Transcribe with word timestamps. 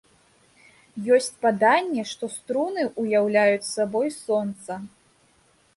Ёсць 1.17 1.33
паданне, 1.47 2.07
што 2.13 2.31
струны 2.37 2.81
уяўляюць 3.03 3.69
сабой 3.75 4.07
сонца. 4.23 4.73